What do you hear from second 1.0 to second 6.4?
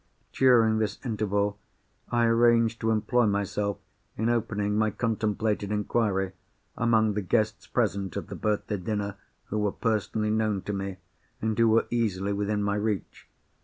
interval, I arranged to employ myself in opening my contemplated inquiry,